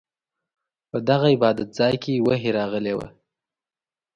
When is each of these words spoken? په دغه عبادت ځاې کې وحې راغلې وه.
په 0.89 0.97
دغه 1.09 1.27
عبادت 1.35 1.69
ځاې 1.77 1.95
کې 2.03 2.23
وحې 2.25 2.51
راغلې 2.59 2.93
وه. 2.97 3.07